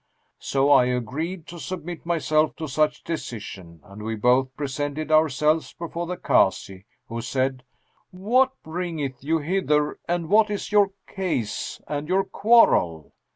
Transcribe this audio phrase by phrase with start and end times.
[0.39, 6.07] So I agreed to submit myself to such decision and we both presented ourselves before
[6.07, 7.61] the Kazi, who said,
[8.09, 13.13] 'What bringeth you hither and what is your case and your quarrel?'